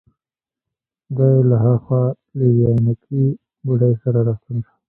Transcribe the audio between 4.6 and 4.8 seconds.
شو.